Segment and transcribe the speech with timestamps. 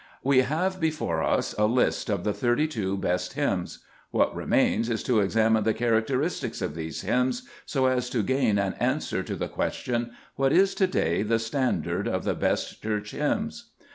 [0.23, 3.85] We have before us a list of the thirty two best hymns.
[4.09, 8.73] What remains is to examine the characteristics of these hymns, so as to gain an
[8.79, 13.69] answer to the question, What is to: day the standard of the best Church hymns?